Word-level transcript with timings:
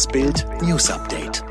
Das 0.00 0.08
Bild 0.08 0.46
News 0.62 0.88
Update. 0.88 1.44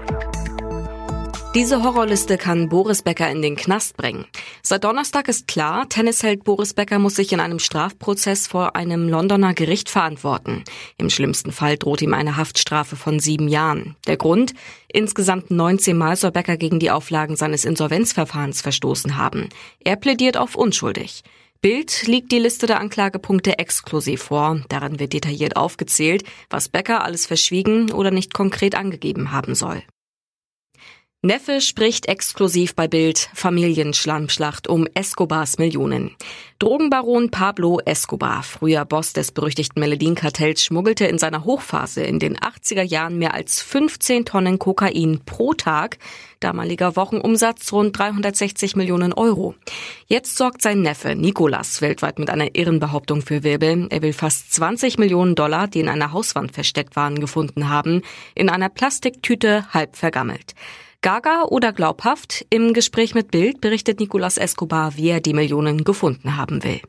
Diese 1.54 1.84
Horrorliste 1.84 2.36
kann 2.40 2.68
Boris 2.68 3.04
Becker 3.04 3.30
in 3.30 3.44
den 3.44 3.56
Knast 3.56 3.96
bringen. 3.96 4.26
Seit 4.64 4.84
Donnerstag 4.86 5.28
ist 5.28 5.48
klar, 5.48 5.88
Tennisheld 5.88 6.44
Boris 6.46 6.74
Becker 6.74 6.98
muss 6.98 7.14
sich 7.14 7.32
in 7.32 7.42
einem 7.42 7.60
Strafprozess 7.60 8.48
vor 8.48 8.76
einem 8.76 9.08
Londoner 9.08 9.54
Gericht 9.54 9.88
verantworten. 9.88 10.64
Im 10.98 11.12
schlimmsten 11.12 11.52
Fall 11.52 11.78
droht 11.78 12.02
ihm 12.02 12.16
eine 12.16 12.38
Haftstrafe 12.38 12.96
von 12.96 13.20
sieben 13.20 13.50
Jahren. 13.50 13.96
Der 14.08 14.18
Grund? 14.18 14.56
Insgesamt 14.88 15.52
19 15.52 15.96
Mal 15.96 16.16
soll 16.16 16.32
Becker 16.32 16.58
gegen 16.58 16.80
die 16.80 16.90
Auflagen 16.90 17.36
seines 17.36 17.66
Insolvenzverfahrens 17.66 18.62
verstoßen 18.62 19.16
haben. 19.16 19.50
Er 19.84 19.96
plädiert 19.96 20.38
auf 20.38 20.56
unschuldig. 20.56 21.22
Bild 21.62 22.08
liegt 22.08 22.32
die 22.32 22.40
Liste 22.40 22.68
der 22.68 22.80
Anklagepunkte 22.80 23.60
exklusiv 23.60 24.24
vor. 24.24 24.62
Darin 24.70 24.98
wird 24.98 25.12
detailliert 25.12 25.58
aufgezählt, 25.58 26.24
was 26.50 26.70
Becker 26.70 27.04
alles 27.04 27.26
verschwiegen 27.26 27.92
oder 27.92 28.12
nicht 28.12 28.34
konkret 28.34 28.76
angegeben 28.76 29.34
haben 29.34 29.56
soll. 29.56 29.84
Neffe 31.22 31.60
spricht 31.60 32.06
exklusiv 32.06 32.76
bei 32.76 32.88
Bild 32.88 33.30
Familienschlammschlacht 33.34 34.70
um 34.70 34.88
Escobars 34.94 35.58
Millionen. 35.58 36.16
Drogenbaron 36.60 37.30
Pablo 37.30 37.82
Escobar, 37.84 38.42
früher 38.42 38.86
Boss 38.86 39.12
des 39.12 39.34
berüchtigten 39.34 39.82
Medellin-Kartells, 39.82 40.64
schmuggelte 40.64 41.08
in 41.08 41.18
seiner 41.18 41.44
Hochphase 41.44 42.04
in 42.04 42.20
den 42.20 42.38
80er 42.38 42.84
Jahren 42.84 43.18
mehr 43.18 43.34
als 43.34 43.62
15 43.62 44.24
Tonnen 44.24 44.60
Kokain 44.60 45.20
pro 45.26 45.54
Tag, 45.54 45.98
damaliger 46.40 46.96
Wochenumsatz 46.96 47.74
rund 47.74 48.00
360 48.00 48.78
Millionen 48.78 49.12
Euro. 49.12 49.56
Jetzt 50.08 50.38
sorgt 50.38 50.62
sein 50.62 50.82
Neffe 50.82 51.16
Nicolas 51.16 51.82
weltweit 51.82 52.18
mit 52.18 52.30
einer 52.30 52.56
Irrenbehauptung 52.56 53.24
für 53.24 53.44
Wirbel. 53.44 53.88
Er 53.90 54.02
will 54.02 54.14
fast 54.14 54.54
20 54.54 54.98
Millionen 54.98 55.36
Dollar, 55.36 55.68
die 55.68 55.82
in 55.82 55.90
einer 55.90 56.14
Hauswand 56.14 56.54
versteckt 56.54 56.96
waren, 56.96 57.20
gefunden 57.20 57.68
haben, 57.68 58.04
in 58.36 58.48
einer 58.48 58.70
Plastiktüte 58.70 59.66
halb 59.74 59.98
vergammelt. 59.98 60.56
Gaga 61.02 61.44
oder 61.44 61.72
glaubhaft? 61.72 62.46
Im 62.50 62.74
Gespräch 62.74 63.16
mit 63.16 63.32
Bild 63.32 63.62
berichtet 63.62 64.02
Nicolas 64.02 64.38
Escobar, 64.38 64.98
wie 64.98 65.08
er 65.08 65.22
die 65.22 65.34
Millionen 65.34 65.86
gefunden 65.86 66.36
haben 66.36 66.62
will. 66.66 66.82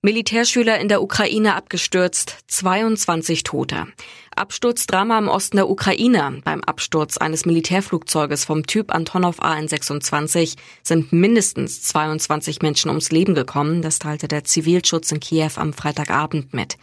Militärschüler 0.00 0.78
in 0.80 0.88
der 0.88 1.02
Ukraine 1.02 1.54
abgestürzt, 1.54 2.38
22 2.46 3.42
Tote. 3.42 3.88
Absturzdrama 4.34 5.18
im 5.18 5.28
Osten 5.28 5.58
der 5.58 5.68
Ukraine. 5.68 6.40
Beim 6.44 6.62
Absturz 6.64 7.18
eines 7.18 7.44
Militärflugzeuges 7.44 8.46
vom 8.46 8.66
Typ 8.66 8.94
Antonov 8.94 9.40
AN-26 9.40 10.56
sind 10.82 11.12
mindestens 11.12 11.82
22 11.82 12.62
Menschen 12.62 12.88
ums 12.88 13.12
Leben 13.12 13.34
gekommen, 13.34 13.82
das 13.82 13.98
teilte 13.98 14.28
der 14.28 14.44
Zivilschutz 14.44 15.12
in 15.12 15.20
Kiew 15.20 15.52
am 15.56 15.74
Freitagabend 15.74 16.54
mit. 16.54 16.78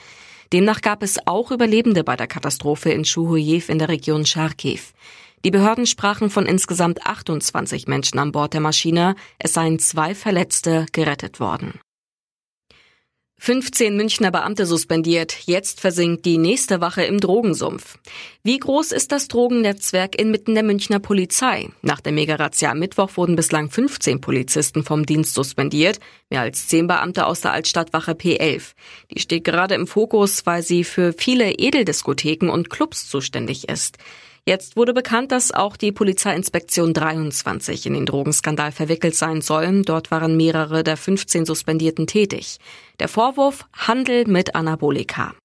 Demnach 0.53 0.81
gab 0.81 1.01
es 1.01 1.17
auch 1.25 1.49
Überlebende 1.49 2.03
bei 2.03 2.15
der 2.15 2.27
Katastrophe 2.27 2.91
in 2.91 3.05
Schuhujew 3.05 3.63
in 3.69 3.79
der 3.79 3.89
Region 3.89 4.25
Charkiw. 4.25 4.81
Die 5.43 5.51
Behörden 5.51 5.87
sprachen 5.87 6.29
von 6.29 6.45
insgesamt 6.45 7.05
28 7.05 7.87
Menschen 7.87 8.19
an 8.19 8.31
Bord 8.31 8.53
der 8.53 8.61
Maschine. 8.61 9.15
Es 9.39 9.53
seien 9.53 9.79
zwei 9.79 10.13
Verletzte 10.13 10.85
gerettet 10.91 11.39
worden. 11.39 11.79
15 13.43 13.97
Münchner 13.97 14.29
Beamte 14.29 14.67
suspendiert. 14.67 15.35
Jetzt 15.47 15.81
versinkt 15.81 16.27
die 16.27 16.37
nächste 16.37 16.79
Wache 16.79 17.01
im 17.01 17.19
Drogensumpf. 17.19 17.97
Wie 18.43 18.59
groß 18.59 18.91
ist 18.91 19.11
das 19.11 19.29
Drogennetzwerk 19.29 20.13
inmitten 20.13 20.53
der 20.53 20.61
Münchner 20.61 20.99
Polizei? 20.99 21.69
Nach 21.81 22.01
der 22.01 22.11
Mega-Razzia 22.11 22.69
am 22.69 22.77
Mittwoch 22.77 23.17
wurden 23.17 23.35
bislang 23.35 23.71
15 23.71 24.21
Polizisten 24.21 24.83
vom 24.83 25.07
Dienst 25.07 25.33
suspendiert, 25.33 25.99
mehr 26.29 26.41
als 26.41 26.67
10 26.67 26.85
Beamte 26.85 27.25
aus 27.25 27.41
der 27.41 27.53
Altstadtwache 27.53 28.11
P11. 28.11 28.73
Die 29.09 29.19
steht 29.19 29.43
gerade 29.43 29.73
im 29.73 29.87
Fokus, 29.87 30.45
weil 30.45 30.61
sie 30.61 30.83
für 30.83 31.11
viele 31.11 31.51
Edeldiskotheken 31.51 32.51
und 32.51 32.69
Clubs 32.69 33.09
zuständig 33.09 33.67
ist. 33.67 33.97
Jetzt 34.47 34.75
wurde 34.75 34.93
bekannt, 34.93 35.31
dass 35.31 35.51
auch 35.51 35.77
die 35.77 35.91
Polizeiinspektion 35.91 36.93
23 36.93 37.85
in 37.85 37.93
den 37.93 38.07
Drogenskandal 38.07 38.71
verwickelt 38.71 39.15
sein 39.15 39.41
soll. 39.41 39.83
Dort 39.83 40.09
waren 40.09 40.35
mehrere 40.35 40.83
der 40.83 40.97
15 40.97 41.45
Suspendierten 41.45 42.07
tätig. 42.07 42.57
Der 42.99 43.07
Vorwurf 43.07 43.65
Handel 43.73 44.25
mit 44.25 44.55
Anabolika. 44.55 45.35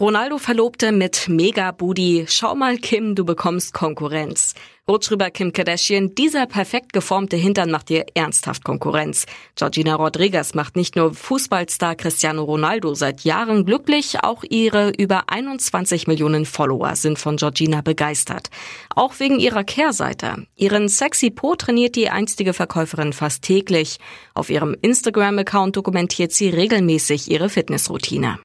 Ronaldo 0.00 0.38
Verlobte 0.38 0.92
mit 0.92 1.28
Mega 1.28 1.72
Booty. 1.72 2.24
Schau 2.26 2.54
mal, 2.54 2.78
Kim, 2.78 3.14
du 3.14 3.26
bekommst 3.26 3.74
Konkurrenz. 3.74 4.54
Rutsch 4.88 5.10
rüber, 5.10 5.30
Kim 5.30 5.52
Kardashian. 5.52 6.14
Dieser 6.14 6.46
perfekt 6.46 6.94
geformte 6.94 7.36
Hintern 7.36 7.70
macht 7.70 7.90
dir 7.90 8.06
ernsthaft 8.14 8.64
Konkurrenz. 8.64 9.26
Georgina 9.56 9.96
Rodriguez 9.96 10.54
macht 10.54 10.74
nicht 10.74 10.96
nur 10.96 11.12
Fußballstar 11.12 11.96
Cristiano 11.96 12.44
Ronaldo 12.44 12.94
seit 12.94 13.24
Jahren 13.24 13.66
glücklich, 13.66 14.24
auch 14.24 14.42
ihre 14.48 14.88
über 14.96 15.24
21 15.28 16.06
Millionen 16.06 16.46
Follower 16.46 16.96
sind 16.96 17.18
von 17.18 17.36
Georgina 17.36 17.82
begeistert. 17.82 18.48
Auch 18.96 19.20
wegen 19.20 19.38
ihrer 19.38 19.64
Kehrseite. 19.64 20.46
Ihren 20.56 20.88
sexy 20.88 21.28
Po 21.28 21.56
trainiert 21.56 21.94
die 21.94 22.08
einstige 22.08 22.54
Verkäuferin 22.54 23.12
fast 23.12 23.42
täglich. 23.42 23.98
Auf 24.32 24.48
ihrem 24.48 24.74
Instagram-Account 24.80 25.76
dokumentiert 25.76 26.32
sie 26.32 26.48
regelmäßig 26.48 27.30
ihre 27.30 27.50
Fitnessroutine. 27.50 28.38